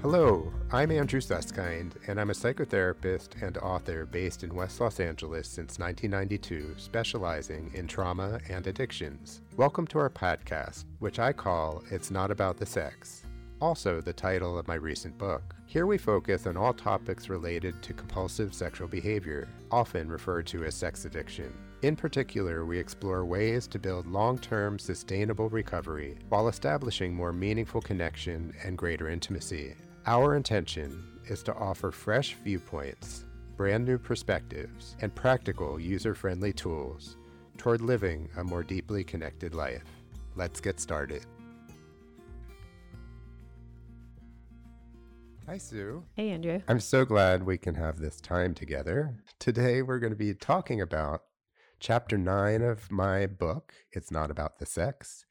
[0.00, 5.48] Hello, I'm Andrew Susskind, and I'm a psychotherapist and author based in West Los Angeles
[5.48, 9.42] since 1992, specializing in trauma and addictions.
[9.56, 13.24] Welcome to our podcast, which I call It's Not About the Sex,
[13.60, 15.56] also the title of my recent book.
[15.66, 20.76] Here we focus on all topics related to compulsive sexual behavior, often referred to as
[20.76, 21.52] sex addiction.
[21.82, 27.80] In particular, we explore ways to build long term sustainable recovery while establishing more meaningful
[27.80, 29.74] connection and greater intimacy.
[30.08, 33.26] Our intention is to offer fresh viewpoints,
[33.58, 37.18] brand new perspectives, and practical user friendly tools
[37.58, 39.84] toward living a more deeply connected life.
[40.34, 41.26] Let's get started.
[45.46, 46.02] Hi, Sue.
[46.14, 46.62] Hey, Andrew.
[46.68, 49.14] I'm so glad we can have this time together.
[49.38, 51.20] Today, we're going to be talking about
[51.80, 55.26] chapter nine of my book, It's Not About the Sex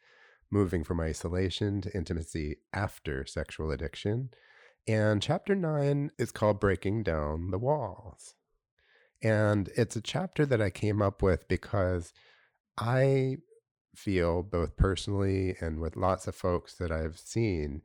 [0.52, 4.30] Moving from Isolation to Intimacy After Sexual Addiction.
[4.88, 8.36] And chapter nine is called Breaking Down the Walls.
[9.22, 12.14] And it's a chapter that I came up with because
[12.78, 13.38] I
[13.96, 17.82] feel, both personally and with lots of folks that I've seen,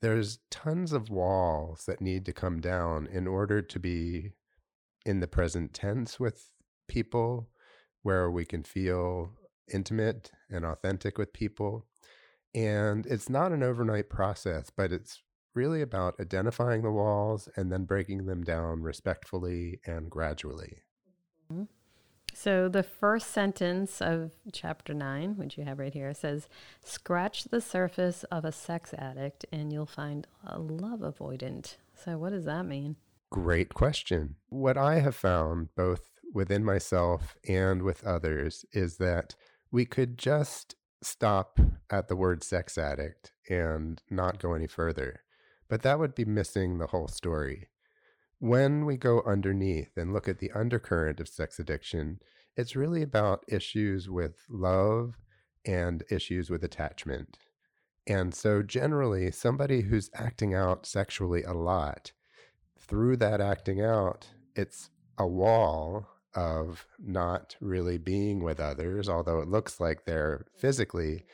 [0.00, 4.32] there's tons of walls that need to come down in order to be
[5.04, 6.50] in the present tense with
[6.88, 7.50] people,
[8.02, 9.32] where we can feel
[9.72, 11.86] intimate and authentic with people.
[12.54, 15.20] And it's not an overnight process, but it's
[15.60, 20.78] really about identifying the walls and then breaking them down respectfully and gradually.
[21.52, 21.64] Mm-hmm.
[22.32, 26.48] So, the first sentence of chapter nine, which you have right here, says
[26.82, 31.76] Scratch the surface of a sex addict and you'll find a love avoidant.
[31.94, 32.96] So, what does that mean?
[33.30, 34.36] Great question.
[34.48, 39.34] What I have found, both within myself and with others, is that
[39.70, 45.20] we could just stop at the word sex addict and not go any further.
[45.70, 47.68] But that would be missing the whole story.
[48.40, 52.18] When we go underneath and look at the undercurrent of sex addiction,
[52.56, 55.14] it's really about issues with love
[55.64, 57.38] and issues with attachment.
[58.06, 62.12] And so, generally, somebody who's acting out sexually a lot,
[62.76, 69.48] through that acting out, it's a wall of not really being with others, although it
[69.48, 71.26] looks like they're physically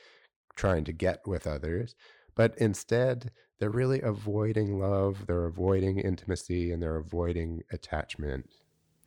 [0.57, 1.95] trying to get with others.
[2.37, 8.49] But instead, they're really avoiding love, they're avoiding intimacy, and they're avoiding attachment.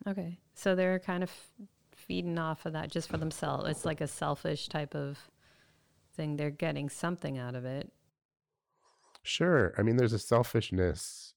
[0.08, 0.40] Okay.
[0.56, 1.32] So they're kind of
[1.96, 3.70] feeding off of that just for themselves.
[3.70, 5.30] It's like a selfish type of
[6.16, 6.36] thing.
[6.36, 7.92] They're getting something out of it.
[9.22, 9.76] Sure.
[9.78, 11.34] I mean, there's a selfishness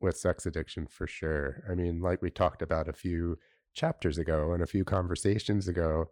[0.00, 1.64] with sex addiction for sure.
[1.68, 3.38] I mean, like we talked about a few
[3.74, 6.06] chapters ago and a few conversations ago,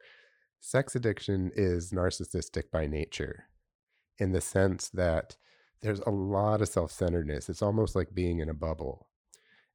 [0.59, 3.50] sex addiction is narcissistic by nature
[4.21, 5.37] in the sense that
[5.81, 7.49] there's a lot of self centeredness.
[7.49, 9.09] It's almost like being in a bubble.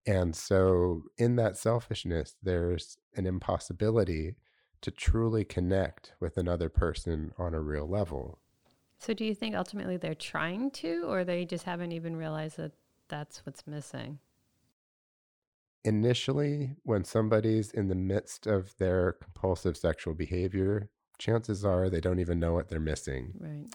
[0.06, 4.35] And so, in that selfishness, there's an impossibility
[4.81, 8.39] to truly connect with another person on a real level.
[9.00, 12.73] So, do you think ultimately they're trying to, or they just haven't even realized that
[13.09, 14.19] that's what's missing?
[15.83, 22.19] Initially, when somebody's in the midst of their compulsive sexual behavior, chances are they don't
[22.19, 23.33] even know what they're missing.
[23.39, 23.66] Right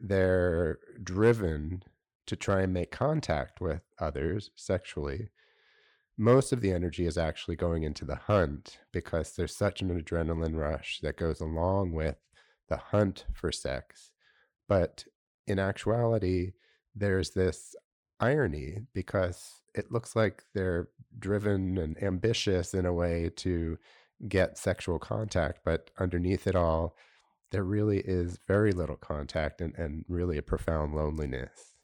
[0.00, 1.82] they're driven
[2.26, 5.28] to try and make contact with others sexually,
[6.16, 10.56] most of the energy is actually going into the hunt because there's such an adrenaline
[10.56, 12.16] rush that goes along with
[12.68, 14.10] the hunt for sex.
[14.68, 15.04] But
[15.46, 16.52] in actuality,
[16.94, 17.74] there's this
[18.20, 20.88] irony because it looks like they're
[21.18, 23.76] driven and ambitious in a way to
[24.28, 26.96] get sexual contact, but underneath it all,
[27.54, 31.76] there really is very little contact and, and really a profound loneliness.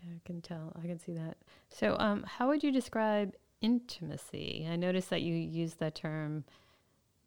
[0.00, 0.72] Yeah, I can tell.
[0.80, 1.38] I can see that.
[1.70, 4.64] So, um, how would you describe intimacy?
[4.70, 6.44] I noticed that you use that term,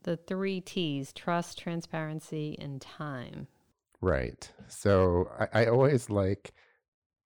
[0.03, 3.47] the three T's trust, transparency, and time.
[3.99, 4.49] Right.
[4.69, 6.53] So, I, I always like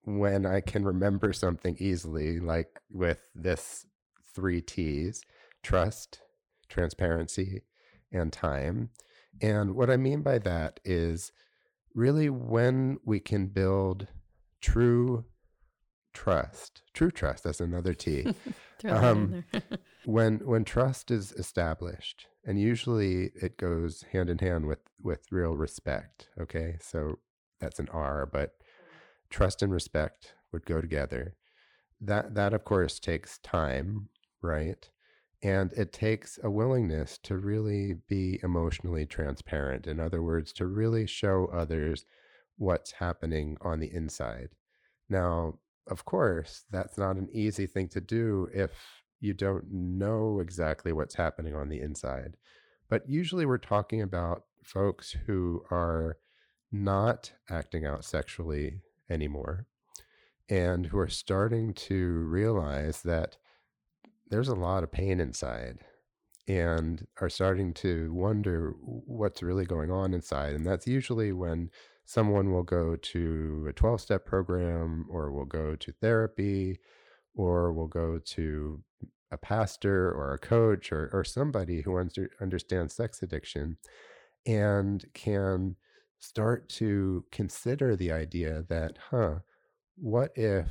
[0.02, 3.86] when I can remember something easily, like with this
[4.34, 5.22] three T's
[5.62, 6.20] trust,
[6.68, 7.62] transparency,
[8.10, 8.90] and time.
[9.40, 11.32] And what I mean by that is
[11.94, 14.08] really when we can build
[14.60, 15.24] true
[16.12, 18.34] trust, true trust, that's another T.
[18.88, 19.44] um,
[20.04, 25.56] when when trust is established, and usually it goes hand in hand with with real
[25.56, 26.28] respect.
[26.40, 27.18] Okay, so
[27.60, 28.54] that's an R, but
[29.30, 31.34] trust and respect would go together.
[32.00, 34.08] That that of course takes time,
[34.42, 34.88] right?
[35.44, 39.86] And it takes a willingness to really be emotionally transparent.
[39.86, 42.06] In other words, to really show others
[42.56, 44.48] what's happening on the inside.
[45.10, 48.70] Now, of course, that's not an easy thing to do if
[49.20, 52.38] you don't know exactly what's happening on the inside.
[52.88, 56.16] But usually we're talking about folks who are
[56.72, 58.80] not acting out sexually
[59.10, 59.66] anymore
[60.48, 63.36] and who are starting to realize that
[64.30, 65.78] there's a lot of pain inside
[66.46, 70.54] and are starting to wonder what's really going on inside.
[70.54, 71.70] And that's usually when
[72.04, 76.78] someone will go to a 12 step program or will go to therapy
[77.34, 78.82] or will go to
[79.30, 83.78] a pastor or a coach or, or somebody who under, understands sex addiction
[84.46, 85.76] and can
[86.18, 89.36] start to consider the idea that, huh,
[89.96, 90.66] what if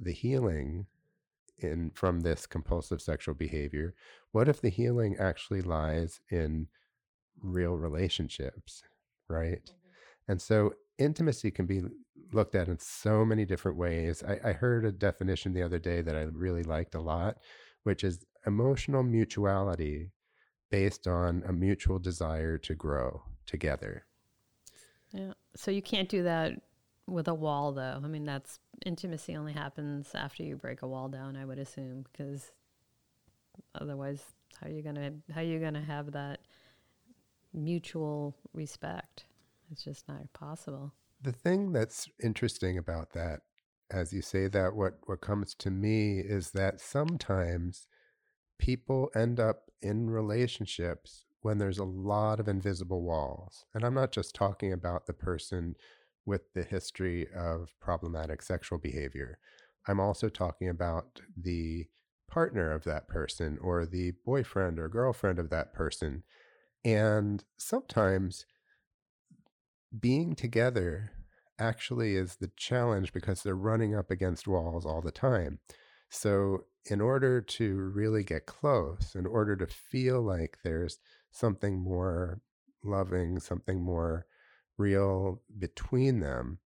[0.00, 0.86] the healing
[1.58, 3.94] in from this compulsive sexual behavior,
[4.32, 6.68] what if the healing actually lies in
[7.42, 8.82] real relationships,
[9.28, 9.62] right?
[9.64, 10.32] Mm-hmm.
[10.32, 11.82] And so intimacy can be
[12.32, 14.22] looked at in so many different ways.
[14.26, 17.38] I, I heard a definition the other day that I really liked a lot,
[17.84, 20.10] which is emotional mutuality
[20.70, 24.04] based on a mutual desire to grow together.
[25.12, 25.32] Yeah.
[25.54, 26.54] So you can't do that
[27.06, 28.00] with a wall, though.
[28.02, 32.04] I mean, that's intimacy only happens after you break a wall down, I would assume,
[32.10, 32.52] because
[33.74, 34.22] otherwise,
[34.60, 36.40] how are you gonna how are you gonna have that
[37.52, 39.24] mutual respect?
[39.70, 40.94] It's just not possible.
[41.20, 43.40] The thing that's interesting about that,
[43.90, 47.86] as you say that, what what comes to me is that sometimes
[48.58, 53.66] people end up in relationships when there's a lot of invisible walls.
[53.74, 55.74] And I'm not just talking about the person
[56.26, 59.38] with the history of problematic sexual behavior.
[59.88, 61.86] I'm also talking about the
[62.28, 66.24] partner of that person or the boyfriend or girlfriend of that person.
[66.84, 68.46] And sometimes
[69.98, 71.12] being together
[71.58, 75.58] actually is the challenge because they're running up against walls all the time.
[76.10, 80.98] So, in order to really get close, in order to feel like there's
[81.32, 82.40] something more
[82.84, 84.26] loving, something more
[84.78, 86.58] real between them,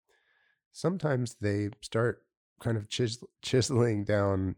[0.73, 2.23] sometimes they start
[2.61, 4.57] kind of chis- chiseling down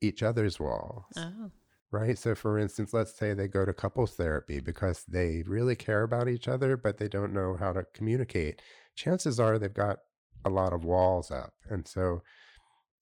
[0.00, 1.06] each other's walls.
[1.16, 1.50] Oh.
[1.90, 2.18] Right.
[2.18, 6.26] So, for instance, let's say they go to couples therapy because they really care about
[6.26, 8.62] each other, but they don't know how to communicate.
[8.96, 9.98] Chances are they've got
[10.42, 11.52] a lot of walls up.
[11.68, 12.22] And so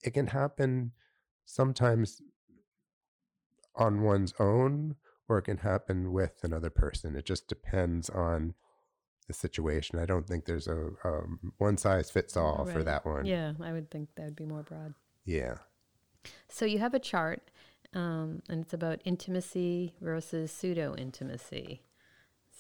[0.02, 0.90] it can happen
[1.44, 2.20] sometimes
[3.76, 4.96] on one's own
[5.28, 7.14] or it can happen with another person.
[7.14, 8.54] It just depends on
[9.30, 9.98] the situation.
[9.98, 12.74] I don't think there's a um, one size fits all right.
[12.74, 13.24] for that one.
[13.24, 14.94] Yeah, I would think that would be more broad.
[15.24, 15.54] Yeah.
[16.48, 17.50] So you have a chart,
[17.94, 21.82] um, and it's about intimacy versus pseudo intimacy.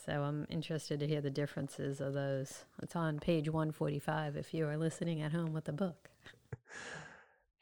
[0.06, 2.64] So I'm interested to hear the differences of those.
[2.82, 6.08] It's on page 145 if you are listening at home with the book.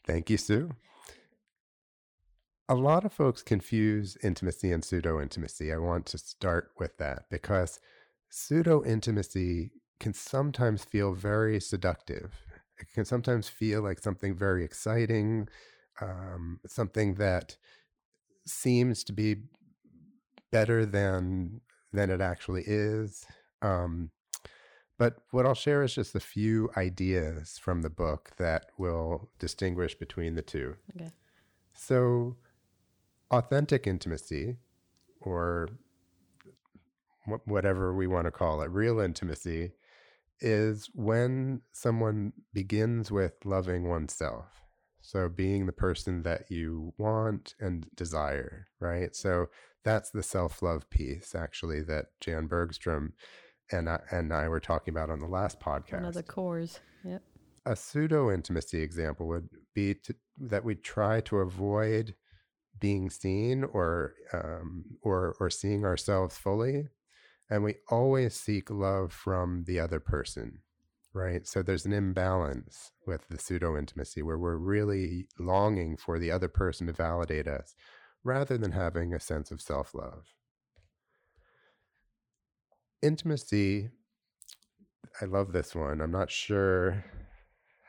[0.06, 0.70] Thank you, Sue.
[2.68, 5.72] A lot of folks confuse intimacy and pseudo intimacy.
[5.72, 7.80] I want to start with that because
[8.28, 12.44] pseudo intimacy can sometimes feel very seductive.
[12.80, 15.48] It can sometimes feel like something very exciting,
[16.00, 17.56] um, something that
[18.46, 19.36] seems to be
[20.50, 21.60] better than
[21.92, 23.26] than it actually is.
[23.62, 24.10] Um,
[24.98, 29.94] but what I'll share is just a few ideas from the book that will distinguish
[29.94, 30.76] between the two.
[30.96, 31.12] Okay.
[31.72, 32.36] So,
[33.30, 34.56] authentic intimacy,
[35.20, 35.68] or
[37.44, 39.72] whatever we want to call it, real intimacy,
[40.40, 44.62] is when someone begins with loving oneself.
[45.00, 49.14] So being the person that you want and desire, right?
[49.16, 49.46] So
[49.84, 53.14] that's the self-love piece actually that Jan Bergstrom
[53.70, 56.00] and I, and I were talking about on the last podcast.
[56.00, 56.80] One of the cores.
[57.04, 57.22] Yep.
[57.66, 62.14] A pseudo intimacy example would be to, that we try to avoid
[62.80, 66.88] being seen or um, or or seeing ourselves fully
[67.50, 70.60] and we always seek love from the other person
[71.14, 71.46] right?
[71.46, 76.48] So there's an imbalance with the pseudo intimacy where we're really longing for the other
[76.48, 77.74] person to validate us
[78.24, 80.26] rather than having a sense of self-love.
[83.02, 83.90] Intimacy
[85.20, 86.00] i love this one.
[86.00, 87.04] I'm not sure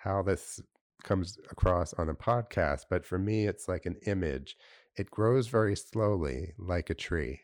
[0.03, 0.59] how this
[1.03, 4.57] comes across on a podcast but for me it's like an image.
[4.97, 7.41] It grows very slowly like a tree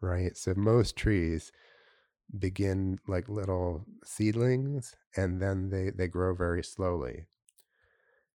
[0.00, 0.36] right?
[0.36, 1.52] So most trees
[2.38, 7.26] begin like little seedlings and then they, they grow very slowly.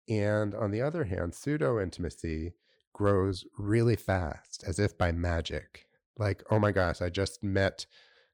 [0.09, 2.53] And on the other hand, pseudo intimacy
[2.93, 5.87] grows really fast, as if by magic.
[6.17, 7.85] Like, oh my gosh, I just met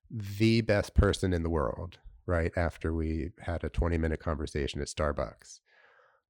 [0.10, 2.52] the best person in the world, right?
[2.58, 5.60] After we had a 20 minute conversation at Starbucks.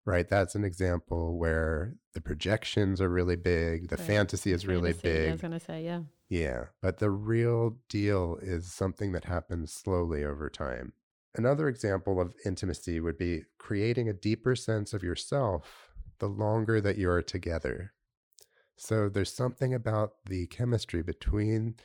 [0.06, 0.27] Right?
[0.29, 4.08] That's an example where the projections are really big, the Right.
[4.08, 6.03] fantasy is really Fantasy, I was gonna say, yeah.
[6.29, 10.94] Yeah, but the real deal is something that happens slowly over time.
[11.36, 16.98] Another example of intimacy would be creating a deeper sense of yourself the longer that
[16.98, 17.94] you are together.
[18.77, 21.75] So there's something about the chemistry between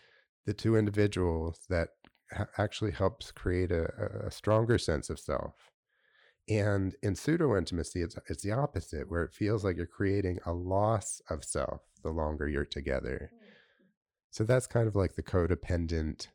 [0.47, 1.91] the two individuals that
[2.33, 5.71] ha- actually helps create a- a stronger sense of self.
[6.49, 10.53] And in pseudo intimacy, it's, it's the opposite, where it feels like you're creating a
[10.53, 13.31] loss of self the longer you're together.
[13.33, 13.39] Mm.
[14.31, 16.29] So that's kind of like the codependent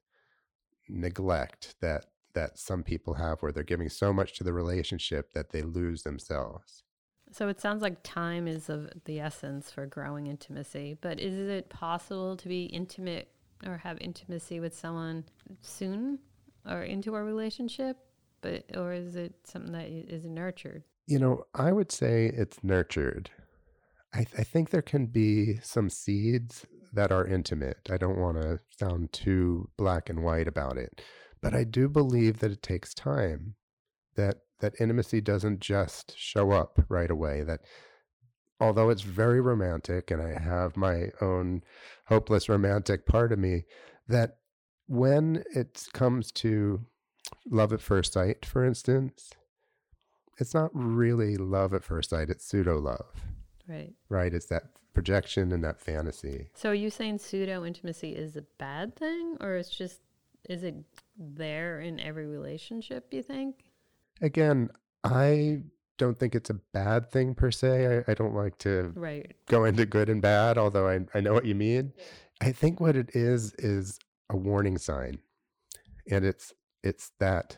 [0.87, 5.51] neglect that that some people have where they're giving so much to the relationship that
[5.51, 6.83] they lose themselves.
[7.31, 10.97] So it sounds like time is of the essence for growing intimacy.
[11.01, 13.29] But is it possible to be intimate
[13.65, 15.25] or have intimacy with someone
[15.61, 16.19] soon
[16.67, 17.97] or into a relationship?
[18.41, 20.83] But or is it something that is nurtured?
[21.07, 23.31] You know, I would say it's nurtured.
[24.13, 27.89] I, th- I think there can be some seeds that are intimate.
[27.91, 31.01] I don't want to sound too black and white about it,
[31.41, 33.55] but I do believe that it takes time.
[34.15, 37.43] That that intimacy doesn't just show up right away.
[37.43, 37.61] That
[38.59, 41.63] although it's very romantic, and I have my own
[42.07, 43.63] hopeless romantic part of me,
[44.07, 44.37] that
[44.87, 46.85] when it comes to
[47.45, 49.31] love at first sight, for instance,
[50.37, 53.05] it's not really love at first sight, it's pseudo love,
[53.67, 53.93] Right.
[54.09, 54.33] right?
[54.33, 56.49] It's that projection and that fantasy.
[56.55, 60.01] So are you saying pseudo intimacy is a bad thing or it's just
[60.47, 60.75] is it
[61.17, 63.65] there in every relationship, you think?
[64.21, 64.69] Again,
[65.03, 65.63] I
[65.97, 68.03] don't think it's a bad thing per se.
[68.07, 69.35] I, I don't like to Right.
[69.47, 71.91] go into good and bad, although I, I know what you mean.
[72.41, 75.19] I think what it is is a warning sign.
[76.09, 77.57] And it's it's that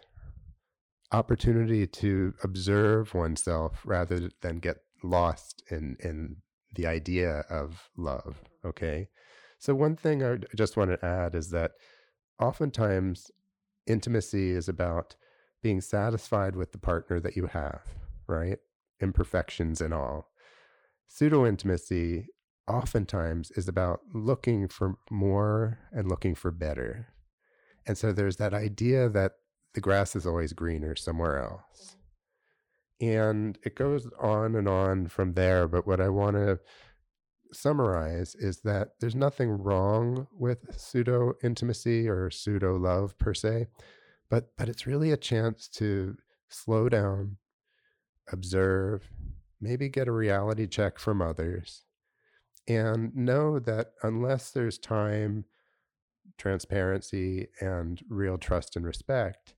[1.11, 6.37] opportunity to observe oneself rather than get lost in in
[6.75, 8.41] the idea of love.
[8.65, 9.09] Okay.
[9.59, 11.71] So one thing I just want to add is that
[12.39, 13.29] oftentimes
[13.85, 15.15] intimacy is about
[15.61, 17.81] being satisfied with the partner that you have,
[18.27, 18.57] right?
[18.99, 20.31] Imperfections and all.
[21.07, 22.27] Pseudo intimacy
[22.67, 27.07] oftentimes is about looking for more and looking for better.
[27.87, 29.33] And so there's that idea that
[29.73, 31.95] the grass is always greener somewhere else.
[33.01, 33.07] Mm-hmm.
[33.07, 35.67] And it goes on and on from there.
[35.67, 36.59] But what I want to
[37.53, 43.67] summarize is that there's nothing wrong with pseudo intimacy or pseudo love per se,
[44.29, 46.15] but but it's really a chance to
[46.49, 47.37] slow down,
[48.31, 49.09] observe,
[49.59, 51.83] maybe get a reality check from others,
[52.67, 55.45] and know that unless there's time,
[56.41, 59.53] transparency, and real trust and respect,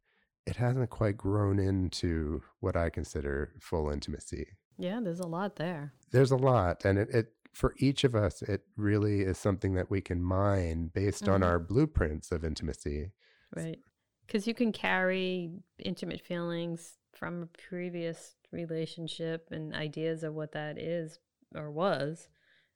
[0.46, 4.46] it hasn't quite grown into what I consider full intimacy.
[4.78, 5.94] Yeah, there's a lot there.
[6.12, 9.90] There's a lot, and it, it for each of us, it really is something that
[9.90, 11.46] we can mine based on Mhm.
[11.46, 13.12] our blueprints of intimacy.
[13.56, 13.80] Right.
[14.26, 20.80] Because you can carry intimate feelings from a previous relationship and ideas of what that
[20.80, 21.20] is
[21.56, 22.28] or was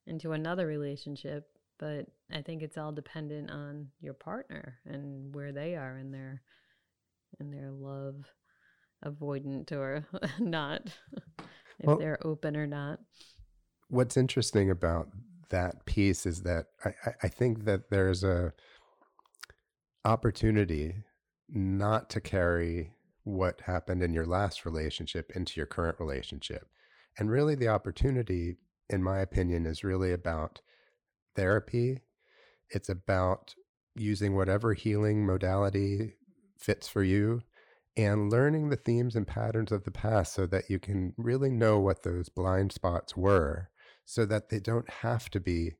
[0.05, 1.56] into another relationship.
[1.79, 6.41] But I think it's all dependent on your partner and where they are in their
[7.39, 8.15] in their love
[9.05, 10.05] avoidant or
[10.39, 10.81] not.
[11.79, 12.99] if Well- they're open or not.
[13.89, 15.09] What's interesting about
[15.49, 16.93] that piece is that I,
[17.23, 18.51] I- think that there's a
[20.05, 20.95] opportunity
[21.49, 22.93] not to carry
[23.23, 26.67] what happened in your last relationship into your current relationship.
[27.17, 28.57] And really the opportunity,
[28.89, 30.61] in my opinion, is really about
[31.37, 32.01] therapy.
[32.69, 33.55] It's about
[33.95, 36.15] using whatever healing modality
[36.59, 37.41] fits for you
[37.95, 41.79] and learning the themes and patterns of the past so that you can really know
[41.79, 43.69] what those blind spots were
[44.05, 45.73] so that they don't have to be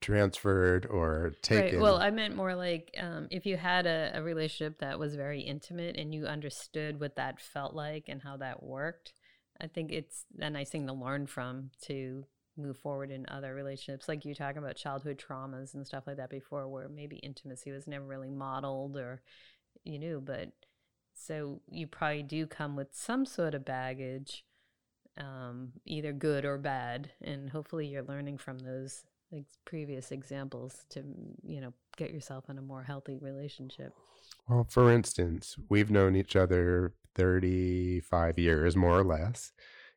[0.00, 1.74] transferred or taken.
[1.74, 1.82] Right.
[1.82, 5.40] Well, I meant more like um, if you had a, a relationship that was very
[5.40, 9.12] intimate and you understood what that felt like and how that worked,
[9.60, 12.24] I think it's a nice thing to learn from to
[12.58, 14.08] move forward in other relationships.
[14.08, 17.86] Like you talking about childhood traumas and stuff like that before, where maybe intimacy was
[17.86, 19.22] never really modeled or
[19.84, 20.50] you knew, but
[21.14, 24.44] so you probably do come with some sort of baggage,
[25.16, 29.04] um, either good or bad, and hopefully you're learning from those
[29.66, 31.04] previous examples to
[31.44, 33.92] you know get yourself in a more healthy relationship.
[34.48, 39.52] Well, for instance, we've known each other 35 years, more or less.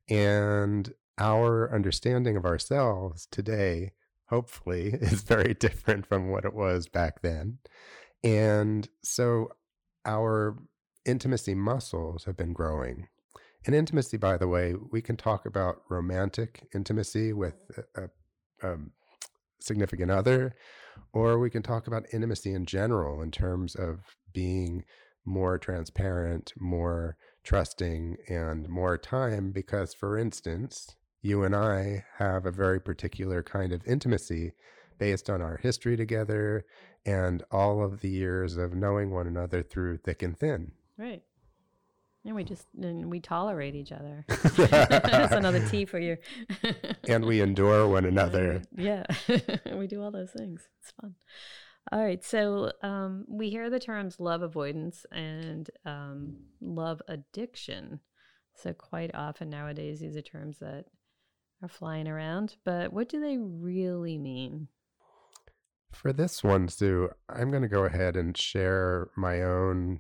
[0.10, 0.92] And
[1.22, 3.92] our understanding of ourselves today,
[4.30, 7.60] hopefully, is very different from what it was back then.
[8.24, 9.52] And so
[10.04, 10.58] our
[11.06, 13.08] intimacy muscles have been growing.
[13.66, 17.54] In intimacy, by the way, we can talk about romantic intimacy with
[17.96, 18.10] a,
[18.64, 18.78] a, a
[19.60, 20.56] significant other,
[21.14, 24.00] or we can talk about intimacy in general in terms of
[24.34, 24.84] being
[25.24, 29.52] more transparent, more trusting, and more time.
[29.52, 34.54] Because, for instance, you and I have a very particular kind of intimacy
[34.98, 36.66] based on our history together
[37.06, 40.72] and all of the years of knowing one another through thick and thin.
[40.98, 41.24] Right.
[42.24, 44.26] And we just and we tolerate each other.
[44.28, 46.18] That's another T for you.
[47.08, 48.62] and we endure one another.
[48.78, 49.06] Yeah,
[49.76, 50.68] we do all those things.
[50.82, 51.16] It's fun.
[51.92, 58.02] All right, so um, we hear the terms love avoidance and um, love addiction.
[58.56, 60.86] So quite often nowadays, these are terms that
[61.62, 62.56] are flying around.
[62.64, 64.68] But what do they really mean?
[65.92, 70.00] For this one, Sue, I'm going to go ahead and share my own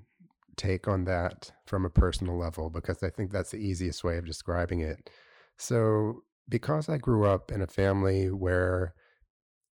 [0.55, 4.25] take on that from a personal level because I think that's the easiest way of
[4.25, 5.09] describing it.
[5.57, 8.93] So, because I grew up in a family where,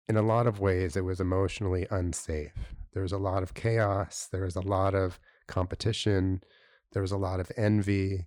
[0.09, 4.28] in a lot of ways, it was emotionally unsafe, there was a lot of chaos,
[4.30, 6.42] there was a lot of competition,
[6.92, 8.26] there was a lot of envy.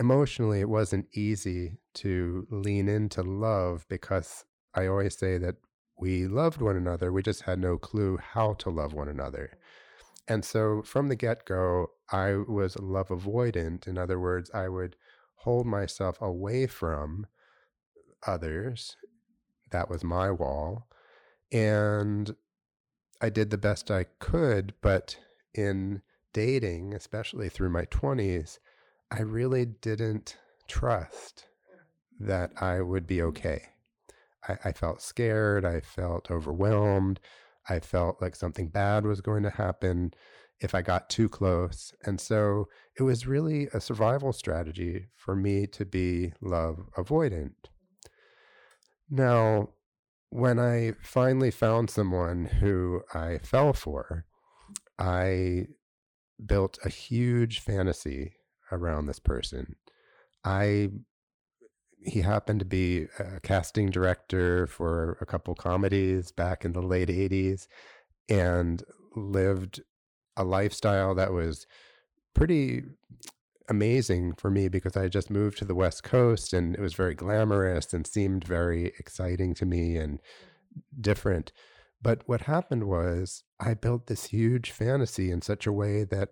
[0.00, 5.56] Emotionally, it wasn't easy to lean into love because I always say that
[5.98, 7.12] we loved one another.
[7.12, 9.58] We just had no clue how to love one another.
[10.26, 13.86] And so from the get go, I was love avoidant.
[13.86, 14.96] In other words, I would
[15.34, 17.26] hold myself away from
[18.26, 18.96] others.
[19.70, 20.88] That was my wall.
[21.52, 22.34] And
[23.20, 24.72] I did the best I could.
[24.80, 25.18] But
[25.52, 26.00] in
[26.32, 28.60] dating, especially through my 20s,
[29.10, 30.36] I really didn't
[30.68, 31.46] trust
[32.20, 33.62] that I would be okay.
[34.46, 35.64] I, I felt scared.
[35.64, 37.18] I felt overwhelmed.
[37.68, 40.14] I felt like something bad was going to happen
[40.60, 41.92] if I got too close.
[42.04, 47.54] And so it was really a survival strategy for me to be love avoidant.
[49.10, 49.70] Now,
[50.28, 54.26] when I finally found someone who I fell for,
[54.98, 55.66] I
[56.44, 58.36] built a huge fantasy
[58.72, 59.76] around this person.
[60.44, 60.90] I
[62.02, 67.08] he happened to be a casting director for a couple comedies back in the late
[67.08, 67.66] 80s
[68.28, 68.82] and
[69.14, 69.82] lived
[70.36, 71.66] a lifestyle that was
[72.32, 72.84] pretty
[73.68, 77.14] amazing for me because I just moved to the West Coast and it was very
[77.14, 80.20] glamorous and seemed very exciting to me and
[81.00, 81.52] different.
[82.02, 86.30] But what happened was I built this huge fantasy in such a way that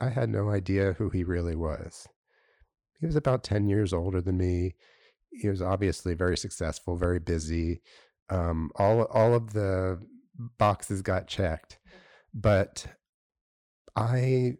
[0.00, 2.06] I had no idea who he really was.
[3.00, 4.74] He was about 10 years older than me.
[5.30, 7.82] He was obviously very successful, very busy.
[8.30, 10.00] Um, all, all of the
[10.58, 11.78] boxes got checked.
[12.32, 12.86] But
[13.96, 14.54] I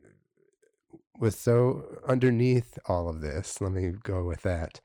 [1.18, 4.80] was so underneath all of this, let me go with that.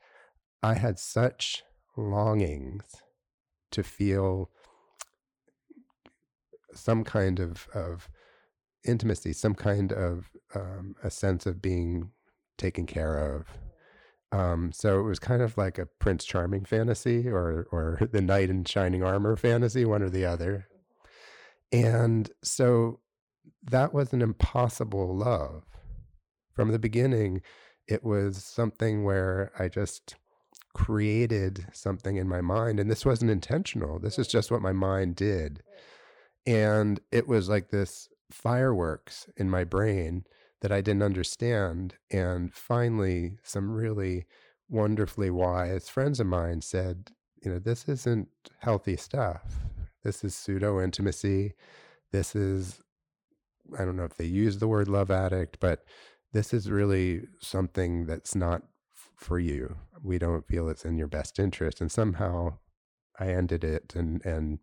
[0.62, 1.62] I had such
[1.96, 2.84] longings
[3.70, 4.50] to feel
[6.74, 8.08] some kind of, of
[8.84, 12.10] intimacy, some kind of um, a sense of being
[12.56, 13.46] taken care of.
[14.32, 18.50] Um, so it was kind of like a Prince Charming fantasy or or the knight
[18.50, 20.68] in shining armor fantasy, one or the other.
[21.72, 23.00] And so
[23.70, 25.64] that was an impossible love.
[26.54, 27.42] From the beginning,
[27.88, 30.16] it was something where I just
[30.74, 32.78] created something in my mind.
[32.78, 33.98] And this wasn't intentional.
[33.98, 35.62] This is just what my mind did.
[36.46, 40.24] And it was like this fireworks in my brain
[40.64, 41.96] that I didn't understand.
[42.10, 44.24] And finally, some really
[44.70, 47.10] wonderfully wise friends of mine said,
[47.44, 48.28] you know, this isn't
[48.60, 49.42] healthy stuff.
[50.04, 51.52] This is pseudo intimacy.
[52.12, 52.80] This is,
[53.78, 55.84] I don't know if they use the word love addict, but
[56.32, 58.62] this is really something that's not
[59.18, 59.76] for you.
[60.02, 61.82] We don't feel it's in your best interest.
[61.82, 62.56] And somehow
[63.20, 64.60] I ended it and, and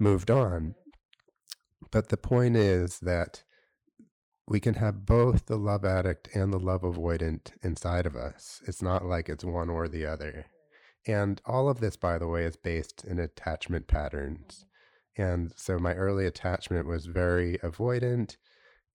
[0.00, 0.74] moved on.
[1.90, 3.42] But the point is that
[4.48, 8.62] we can have both the love addict and the love avoidant inside of us.
[8.66, 10.46] It's not like it's one or the other.
[11.06, 14.64] And all of this, by the way, is based in attachment patterns.
[15.16, 18.36] And so my early attachment was very avoidant,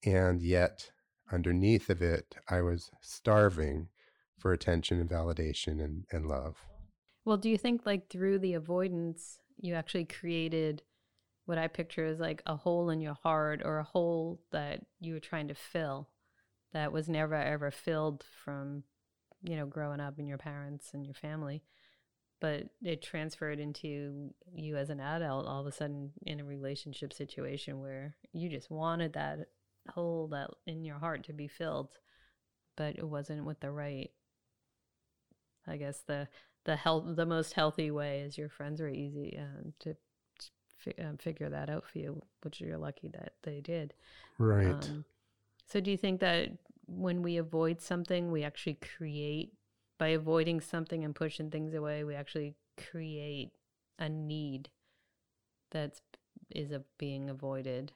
[0.04, 0.90] and yet
[1.32, 3.88] underneath of it, I was starving
[4.38, 6.56] for attention and validation and, and love.
[7.24, 10.82] Well, do you think, like, through the avoidance, you actually created
[11.46, 15.14] what I picture is like a hole in your heart or a hole that you
[15.14, 16.08] were trying to fill
[16.72, 18.84] that was never ever filled from,
[19.42, 21.62] you know, growing up in your parents and your family.
[22.40, 27.12] But it transferred into you as an adult all of a sudden in a relationship
[27.12, 29.48] situation where you just wanted that
[29.90, 31.90] hole that in your heart to be filled.
[32.76, 34.10] but it wasn't with the right.
[35.66, 36.28] I guess the
[36.64, 39.96] the health the most healthy way is your friends were easy uh, to
[40.84, 43.94] fi- um, figure that out for you, which you're lucky that they did.
[44.38, 44.66] Right.
[44.66, 45.04] Um,
[45.66, 46.50] so, do you think that
[46.86, 49.52] when we avoid something, we actually create
[49.98, 53.52] by avoiding something and pushing things away, we actually create
[53.98, 54.68] a need
[55.70, 56.00] that's
[56.50, 57.92] is a being avoided.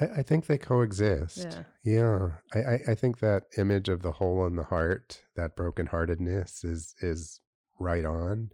[0.00, 1.38] I, I think they coexist.
[1.38, 1.62] Yeah.
[1.84, 2.28] Yeah.
[2.54, 6.94] I, I, I think that image of the hole in the heart, that brokenheartedness is
[7.00, 7.40] is
[7.78, 8.50] right on.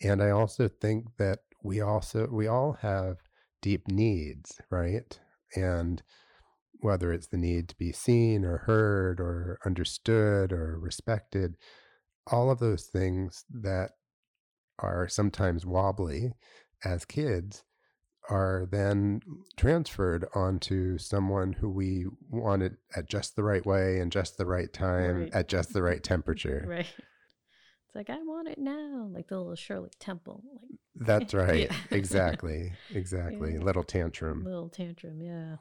[0.00, 3.16] And I also think that we also we all have
[3.62, 5.18] deep needs, right?
[5.56, 6.02] And
[6.80, 11.56] whether it's the need to be seen or heard or understood or respected,
[12.30, 13.90] all of those things that
[14.78, 16.32] are sometimes wobbly
[16.84, 17.64] as kids
[18.30, 19.20] are then
[19.56, 24.46] transferred onto someone who we want it at just the right way and just the
[24.46, 25.34] right time Right.
[25.34, 26.64] at just the right temperature.
[26.68, 26.86] Right.
[27.88, 31.70] It's like I want it now, like the little Shirley Temple, like That's right.
[31.70, 31.76] Yeah.
[31.90, 32.72] Exactly.
[32.92, 33.54] Exactly.
[33.54, 33.60] Yeah.
[33.60, 34.44] Little tantrum.
[34.44, 35.22] little tantrum.
[35.22, 35.56] Yeah,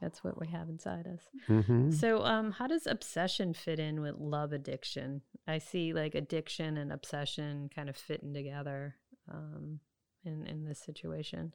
[0.00, 1.20] that's what we have inside us.
[1.46, 5.20] hmm So, um, how does obsession fit in with love addiction?
[5.46, 8.96] I see like addiction and obsession kind of fitting together
[9.30, 9.80] um,
[10.24, 11.52] in in this situation.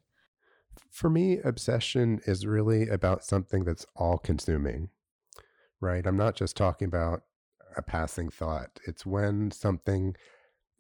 [0.91, 4.89] For me, obsession is really about something that's all consuming,
[5.79, 6.05] right?
[6.05, 7.23] I'm not just talking about
[7.77, 8.79] a passing thought.
[8.85, 10.15] It's when something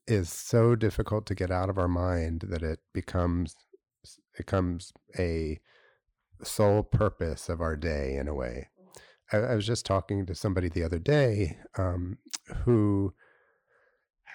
[0.07, 3.55] is so difficult to get out of our mind that it becomes
[4.03, 5.59] it becomes a
[6.43, 8.69] sole purpose of our day in a way.
[9.31, 12.17] I, I was just talking to somebody the other day um,
[12.65, 13.13] who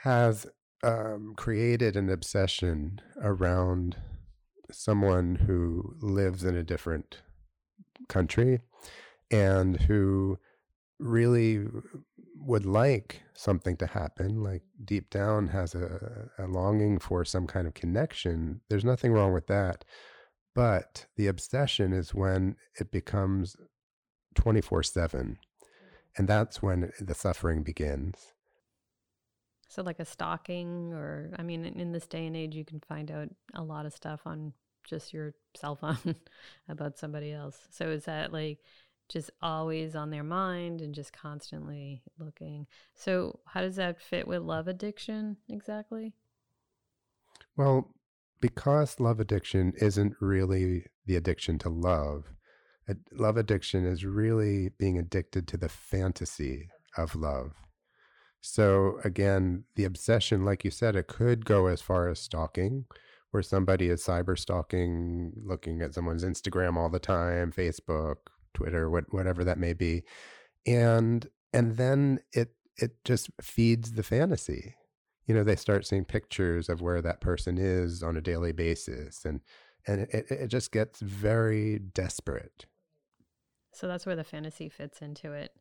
[0.05, 0.47] has
[0.83, 3.97] um, created an obsession around
[4.71, 7.23] someone who lives in a different
[8.09, 8.61] country
[9.31, 10.38] and who
[10.99, 11.66] really
[12.40, 17.66] would like something to happen like deep down has a, a longing for some kind
[17.66, 19.85] of connection there's nothing wrong with that
[20.55, 23.57] but the obsession is when it becomes
[24.35, 25.38] 24 7
[26.16, 28.33] and that's when the suffering begins
[29.68, 32.81] So, like a stalking, or I mean, in in this day and age, you can
[32.81, 34.53] find out a lot of stuff on
[34.85, 36.14] just your cell phone
[36.68, 37.59] about somebody else.
[37.70, 38.59] So, is that like
[39.09, 42.66] just always on their mind and just constantly looking?
[42.95, 46.14] So, how does that fit with love addiction exactly?
[47.57, 47.95] Well,
[48.40, 52.33] because love addiction isn't really the addiction to love,
[53.12, 57.53] love addiction is really being addicted to the fantasy of love.
[58.40, 62.85] So, again, the obsession, like you said, it could go as far as stalking,
[63.31, 68.16] where somebody is cyber stalking, looking at someone's Instagram all the time, Facebook,
[68.57, 70.03] Twitter, what, whatever that may be.
[70.66, 74.75] And and then it it just feeds the fantasy
[75.27, 79.25] you know they start seeing pictures of where that person is on a daily basis
[79.25, 79.40] and
[79.87, 82.66] and it, it just gets very desperate
[83.73, 85.53] So, that's where the fantasy fits into it.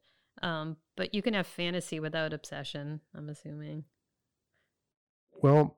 [0.41, 3.86] Um, but you can have fantasy without obsession, I'm assuming.
[5.41, 5.77] well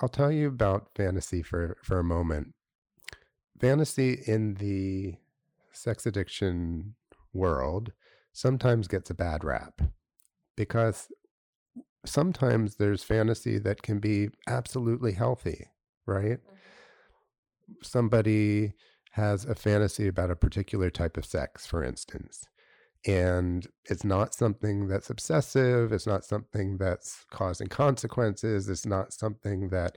[0.00, 2.54] i'll tell you about fantasy for for a moment
[3.60, 5.14] fantasy in the
[5.76, 6.94] sex addiction
[7.32, 7.92] world
[8.32, 9.80] sometimes gets a bad rap
[10.56, 11.08] because
[12.04, 15.66] sometimes there's fantasy that can be absolutely healthy
[16.06, 17.72] right mm-hmm.
[17.82, 18.72] somebody
[19.16, 22.44] has a fantasy about a particular type of sex, for instance,
[23.06, 29.70] and it's not something that's obsessive, it's not something that's causing consequences, it's not something
[29.70, 29.96] that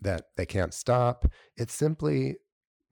[0.00, 1.26] that they can't stop.
[1.58, 2.36] It's simply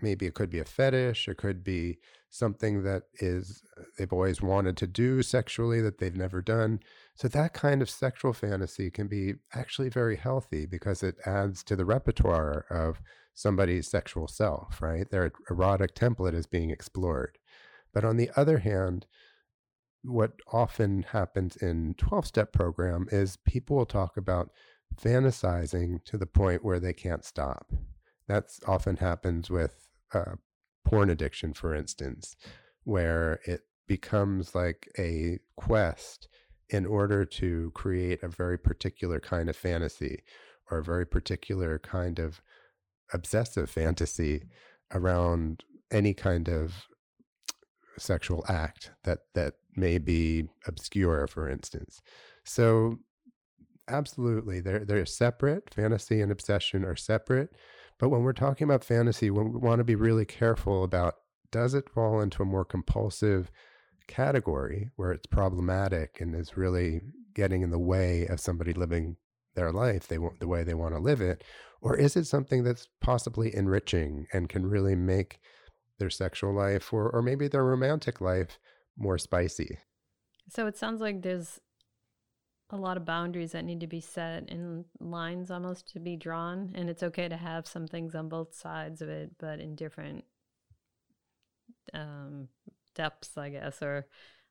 [0.00, 1.98] maybe it could be a fetish, it could be
[2.30, 6.80] something that is uh, they've always wanted to do sexually that they've never done.
[7.14, 11.76] So that kind of sexual fantasy can be actually very healthy because it adds to
[11.76, 13.00] the repertoire of
[13.34, 15.10] somebody's sexual self, right?
[15.10, 17.38] Their er, erotic template is being explored.
[17.94, 19.06] But on the other hand,
[20.02, 24.50] what often happens in 12 step program is people will talk about
[24.96, 27.72] fantasizing to the point where they can't stop.
[28.26, 30.36] That's often happens with uh,
[30.84, 32.34] porn addiction, for instance,
[32.84, 36.28] where it becomes like a quest
[36.70, 40.22] in order to create a very particular kind of fantasy
[40.70, 42.40] or a very particular kind of
[43.12, 44.42] obsessive fantasy
[44.92, 46.74] around any kind of
[47.96, 52.00] sexual act that that may be obscure for instance.
[52.44, 52.98] So
[53.88, 55.72] absolutely they're they're separate.
[55.74, 57.50] Fantasy and obsession are separate
[57.98, 61.16] but when we're talking about fantasy we want to be really careful about
[61.50, 63.50] does it fall into a more compulsive
[64.06, 67.00] category where it's problematic and is really
[67.34, 69.16] getting in the way of somebody living
[69.54, 71.44] their life they want the way they want to live it?
[71.80, 75.38] Or is it something that's possibly enriching and can really make
[75.98, 78.58] their sexual life or or maybe their romantic life
[78.96, 79.78] more spicy?
[80.48, 81.60] So it sounds like there's
[82.70, 86.70] a lot of boundaries that need to be set and lines almost to be drawn
[86.74, 90.24] and it's okay to have some things on both sides of it but in different
[91.94, 92.48] um,
[92.94, 94.06] depths i guess or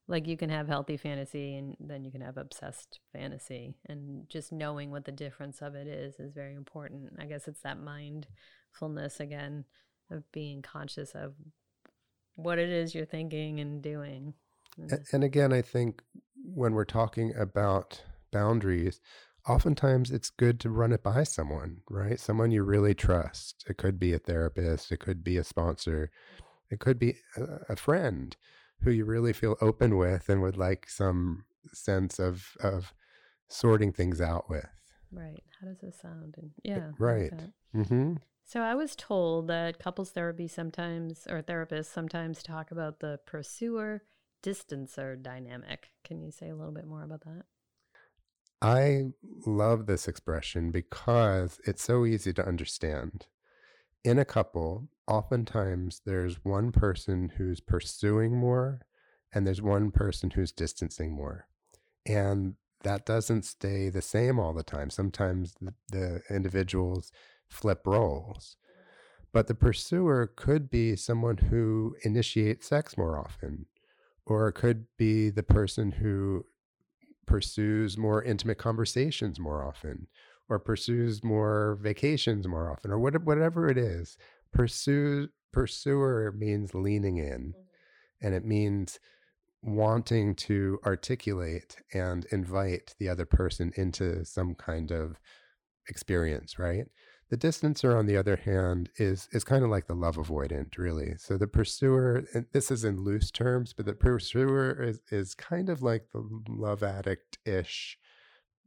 [0.08, 4.52] like you can have healthy fantasy and then you can have obsessed fantasy and just
[4.52, 7.12] knowing what the difference of it is is very important.
[7.20, 9.66] I guess it's that mindfulness again
[10.10, 11.34] of being conscious of
[12.36, 14.34] what it is you're thinking and doing
[14.78, 16.04] and, and again i think
[16.54, 19.00] when we're talking about boundaries
[19.48, 24.00] oftentimes it's good to run it by someone right someone you really trust it could
[24.00, 26.12] be a therapist it could be a sponsor
[26.70, 28.36] it could be a, a friend
[28.82, 32.94] who you really feel open with and would like some sense of of
[33.50, 34.68] sorting things out with.
[35.12, 35.42] Right.
[35.60, 36.36] How does this sound?
[36.38, 36.92] And yeah.
[37.00, 37.32] Right.
[37.76, 38.16] mm-hmm.
[38.44, 44.04] So I was told that couples therapy sometimes or therapists sometimes talk about the pursuer
[44.44, 45.90] distancer dynamic.
[46.04, 47.44] Can you say a little bit more about that?
[48.62, 49.12] I
[49.46, 53.28] love this expression because it's so easy to understand.
[54.04, 58.82] In a couple, oftentimes there's one person who's pursuing more
[59.34, 61.48] and there's one person who's distancing more.
[62.06, 64.90] And that doesn't stay the same all the time.
[64.90, 67.12] Sometimes the, the individuals
[67.48, 68.56] flip roles.
[69.34, 73.66] But the pursuer could be someone who initiates sex more often,
[74.28, 76.46] or it could be the person who
[77.26, 80.08] pursues more intimate conversations more often,
[80.50, 84.18] or pursues more vacations more often, or whatever it is
[84.54, 88.26] pursue pursuer means leaning in mm-hmm.
[88.26, 89.00] and it means
[89.64, 95.20] wanting to articulate and invite the other person into some kind of
[95.90, 96.86] experience right
[97.30, 101.16] the distancer on the other hand is is kind of like the love avoidant really.
[101.18, 105.70] So the pursuer and this is in loose terms but the pursuer is is kind
[105.70, 107.98] of like the love addict ish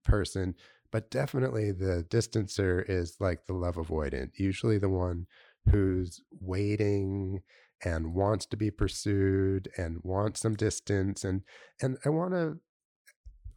[0.04, 0.54] person
[0.92, 5.26] but definitely the distancer is like the love avoidant usually the one
[5.70, 7.40] who's waiting
[7.84, 11.42] and wants to be pursued and wants some distance and
[11.80, 12.58] and I want to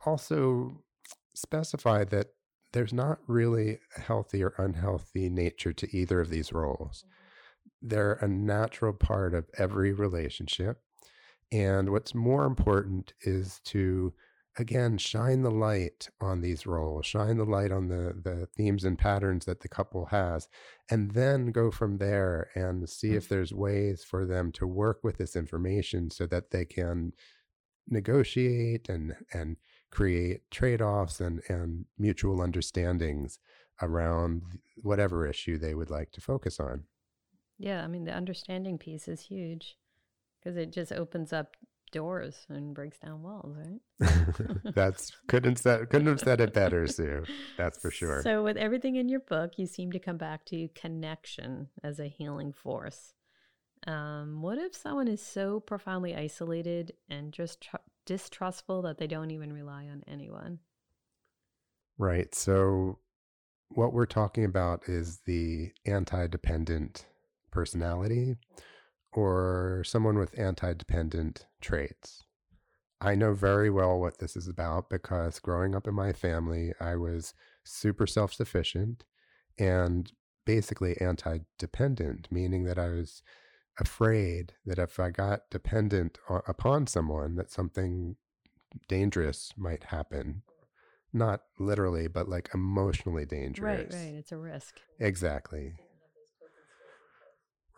[0.05, 0.83] also
[1.35, 2.27] specify that
[2.73, 7.05] there's not really a healthy or unhealthy nature to either of these roles.
[7.05, 7.87] Mm-hmm.
[7.89, 10.81] They're a natural part of every relationship.
[11.51, 14.13] And what's more important is to
[14.57, 18.99] again shine the light on these roles shine the light on the the themes and
[18.99, 20.47] patterns that the couple has
[20.91, 25.17] and then go from there and see if there's ways for them to work with
[25.17, 27.11] this information so that they can
[27.87, 29.57] negotiate and and
[29.93, 33.37] create trade-offs and and mutual understandings
[33.81, 34.41] around
[34.81, 36.83] whatever issue they would like to focus on
[37.59, 39.77] yeah i mean the understanding piece is huge
[40.39, 41.55] because it just opens up
[41.93, 44.11] doors and breaks down walls, right?
[44.75, 47.23] That's couldn't said couldn't have said it better, Sue.
[47.55, 48.21] That's for sure.
[48.23, 52.07] So with everything in your book, you seem to come back to connection as a
[52.07, 53.13] healing force.
[53.85, 59.31] Um, what if someone is so profoundly isolated and just tr- distrustful that they don't
[59.31, 60.59] even rely on anyone?
[61.97, 62.33] Right.
[62.33, 62.99] So
[63.69, 67.05] what we're talking about is the anti-dependent
[67.51, 68.35] personality
[69.11, 72.23] or someone with anti dependent traits.
[73.01, 76.95] I know very well what this is about because growing up in my family, I
[76.95, 79.03] was super self sufficient
[79.59, 80.11] and
[80.45, 83.21] basically anti dependent, meaning that I was
[83.79, 88.15] afraid that if I got dependent upon someone, that something
[88.87, 90.43] dangerous might happen.
[91.11, 93.93] Not literally, but like emotionally dangerous.
[93.93, 94.13] Right, right.
[94.15, 94.79] It's a risk.
[94.99, 95.73] Exactly.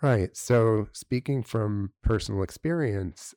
[0.01, 0.35] Right.
[0.35, 3.33] So, speaking from personal experience,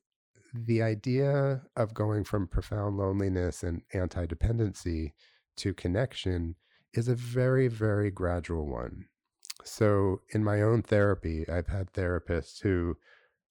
[0.54, 5.14] the idea of going from profound loneliness and anti dependency
[5.56, 6.56] to connection
[6.94, 9.06] is a very, very gradual one.
[9.64, 12.96] So, in my own therapy, I've had therapists who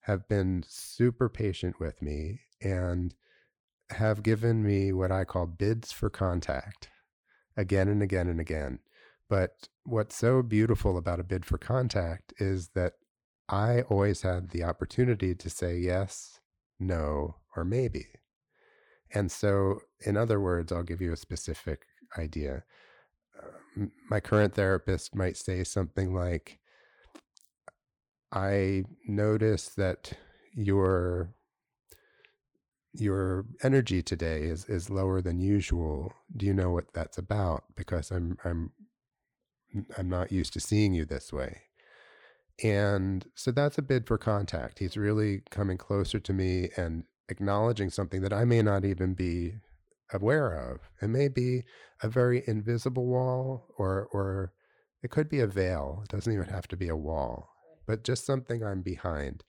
[0.02, 3.14] have been super patient with me and
[3.90, 6.90] have given me what I call bids for contact
[7.56, 8.80] again and again and again.
[9.30, 12.94] But what's so beautiful about a bid for contact is that
[13.50, 16.40] I always had the opportunity to say yes,
[16.80, 18.08] no, or maybe.
[19.14, 21.84] And so, in other words, I'll give you a specific
[22.18, 22.64] idea.
[24.10, 26.60] My current therapist might say something like,
[28.32, 30.14] I notice that
[30.54, 31.34] you're
[32.94, 36.14] your energy today is is lower than usual.
[36.36, 37.64] Do you know what that's about?
[37.76, 38.72] Because I'm I'm
[39.98, 41.62] I'm not used to seeing you this way.
[42.64, 44.80] And so that's a bid for contact.
[44.80, 49.56] He's really coming closer to me and acknowledging something that I may not even be
[50.14, 50.80] aware of.
[51.02, 51.64] It may be
[52.02, 54.54] a very invisible wall or or
[55.04, 56.02] it could be a veil.
[56.04, 57.50] It doesn't even have to be a wall,
[57.86, 59.44] but just something I'm behind.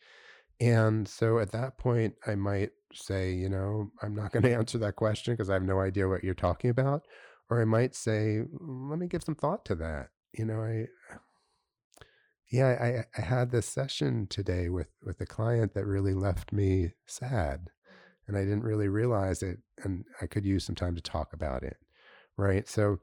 [0.60, 4.78] And so at that point, I might say, you know, I'm not going to answer
[4.78, 7.02] that question because I have no idea what you're talking about.
[7.50, 10.10] Or I might say, let me give some thought to that.
[10.34, 10.86] You know, I,
[12.50, 16.92] yeah, I, I had this session today with, with a client that really left me
[17.06, 17.70] sad
[18.28, 19.58] and I didn't really realize it.
[19.82, 21.78] And I could use some time to talk about it.
[22.36, 22.68] Right.
[22.68, 22.98] So,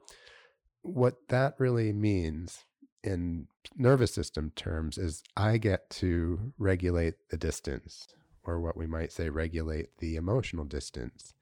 [0.82, 2.64] what that really means
[3.02, 8.06] in nervous system terms is I get to regulate the distance,
[8.44, 11.34] or what we might say, regulate the emotional distance.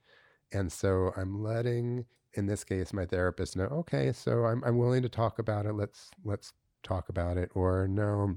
[0.52, 5.02] And so I'm letting, in this case, my therapist know, okay, so I'm, I'm willing
[5.02, 5.74] to talk about it.
[5.74, 7.50] Let's, let's talk about it.
[7.54, 8.34] Or no,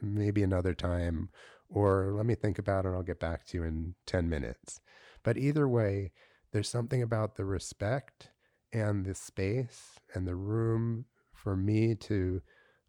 [0.00, 1.30] maybe another time.
[1.68, 2.90] Or let me think about it.
[2.90, 4.80] I'll get back to you in 10 minutes.
[5.22, 6.12] But either way,
[6.52, 8.30] there's something about the respect
[8.72, 12.42] and the space and the room for me to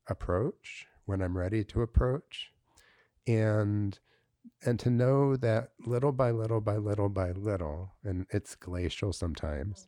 [0.07, 2.51] approach when I'm ready to approach
[3.27, 3.97] and
[4.65, 9.87] and to know that little by little by little by little and it's glacial sometimes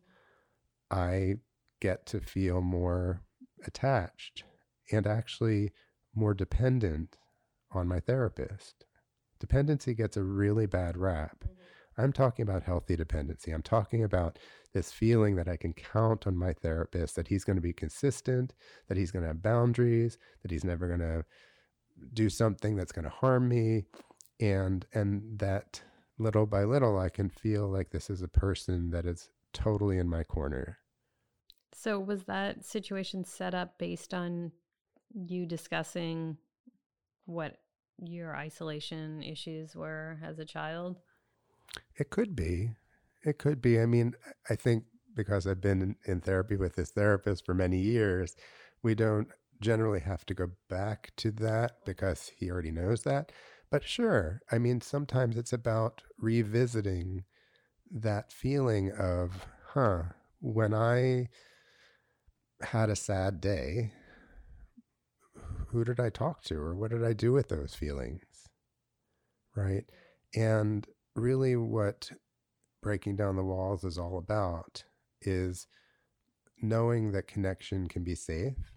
[0.89, 1.35] I
[1.79, 3.21] get to feel more
[3.65, 4.43] attached
[4.91, 5.71] and actually
[6.15, 7.17] more dependent
[7.71, 8.85] on my therapist.
[9.39, 11.43] Dependency gets a really bad rap.
[11.43, 12.01] Mm-hmm.
[12.01, 13.51] I'm talking about healthy dependency.
[13.51, 14.39] I'm talking about
[14.73, 18.53] this feeling that I can count on my therapist, that he's going to be consistent,
[18.87, 21.25] that he's going to have boundaries, that he's never going to
[22.13, 23.83] do something that's going to harm me.
[24.39, 25.81] And, and that
[26.17, 30.09] little by little, I can feel like this is a person that is totally in
[30.09, 30.77] my corner.
[31.73, 34.51] So, was that situation set up based on
[35.13, 36.37] you discussing
[37.25, 37.57] what
[37.99, 40.99] your isolation issues were as a child?
[41.97, 42.71] It could be.
[43.23, 43.79] It could be.
[43.79, 44.15] I mean,
[44.49, 48.35] I think because I've been in, therapy with this therapist for many years,
[48.81, 49.27] we don't
[49.59, 53.31] generally have to go back to that because he already knows that.
[53.69, 57.25] But sure, I mean, sometimes it's about revisiting
[57.91, 60.03] that feeling of, huh,
[60.39, 61.27] when I
[62.61, 63.93] had a sad day,
[65.71, 68.23] who did I talk to or what did I do with those feelings?
[69.55, 69.85] Right.
[70.35, 72.09] And really, what
[72.81, 74.83] breaking down the walls is all about
[75.21, 75.67] is
[76.61, 78.71] knowing that connection can be safe,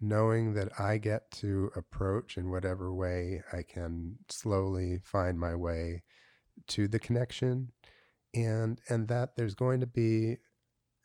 [0.00, 6.02] knowing that I get to approach in whatever way I can slowly find my way
[6.68, 7.72] to the connection
[8.34, 10.36] and and that there's going to be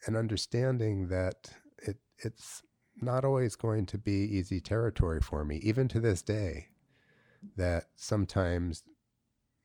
[0.07, 2.63] an understanding that it it's
[3.01, 6.67] not always going to be easy territory for me even to this day
[7.57, 8.83] that sometimes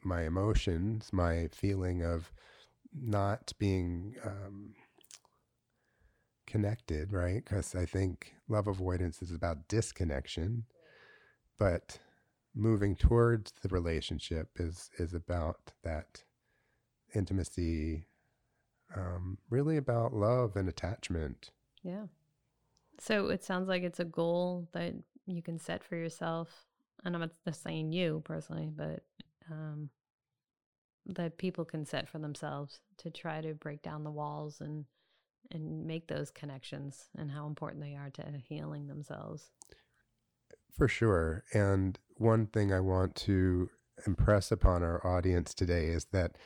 [0.05, 2.33] my emotions, my feeling of
[2.93, 4.75] not being um,
[6.47, 7.45] connected, right?
[7.45, 10.65] Because I think love avoidance is about disconnection,
[11.59, 11.99] but
[12.55, 16.25] moving towards the relationship is is about that
[17.15, 18.07] intimacy,
[18.97, 21.51] um, really about love and attachment.
[21.83, 22.07] Yeah.
[22.99, 24.95] So it sounds like it's a goal that
[25.27, 26.67] you can set for yourself.
[27.05, 29.03] And I'm not saying you personally, but
[29.51, 29.91] um,
[31.07, 34.85] that people can set for themselves to try to break down the walls and
[35.51, 39.51] and make those connections and how important they are to healing themselves.
[40.77, 41.45] For sure.
[41.55, 43.71] And one thing I want to
[44.07, 46.37] impress upon our audience today is that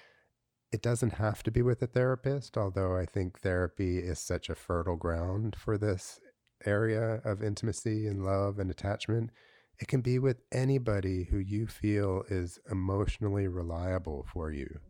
[0.72, 4.54] it doesn't have to be with a therapist, although I think therapy is such a
[4.54, 6.20] fertile ground for this
[6.66, 9.30] area of intimacy and love and attachment.
[9.78, 14.80] It can be with anybody who you feel is emotionally reliable for you,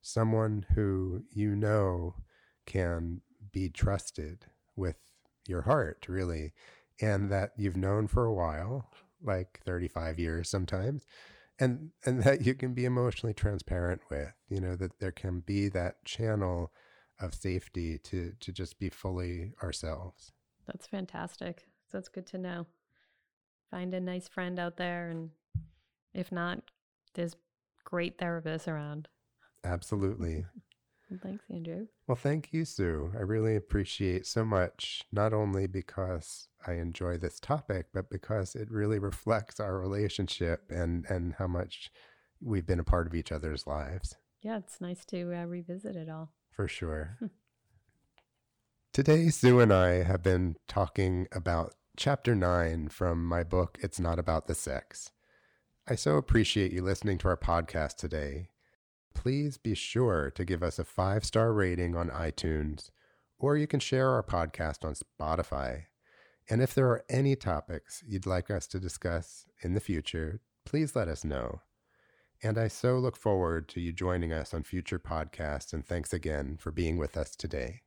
[0.00, 2.14] someone who you know
[2.66, 3.20] can
[3.52, 4.96] be trusted with
[5.46, 6.52] your heart, really,
[7.00, 8.88] and that you've known for a while,
[9.22, 11.06] like 35 years sometimes.
[11.58, 15.68] And, and that you can be emotionally transparent with, you know, that there can be
[15.68, 16.72] that channel
[17.20, 20.32] of safety to to just be fully ourselves.
[20.72, 21.66] That's fantastic.
[21.90, 22.66] So that's good to know
[23.70, 25.30] find a nice friend out there and
[26.12, 26.60] if not
[27.14, 27.36] there's
[27.84, 29.08] great therapists around
[29.64, 30.44] absolutely
[31.22, 36.72] thanks andrew well thank you sue i really appreciate so much not only because i
[36.72, 41.90] enjoy this topic but because it really reflects our relationship and and how much
[42.40, 46.08] we've been a part of each other's lives Yeah, it's nice to uh, revisit it
[46.08, 46.32] all.
[46.50, 47.18] For sure.
[48.92, 54.18] Today, Sue and I have been talking about chapter 9 from my book, It's Not
[54.18, 55.12] About the Sex.
[55.86, 58.48] I so appreciate you listening to our podcast today.
[59.14, 62.90] Please be sure to give us a five star rating on iTunes,
[63.38, 65.84] or you can share our podcast on Spotify.
[66.48, 70.96] And if there are any topics you'd like us to discuss in the future, please
[70.96, 71.60] let us know.
[72.42, 76.56] And I so look forward to you joining us on future podcasts, and thanks again
[76.58, 77.82] for being with us today.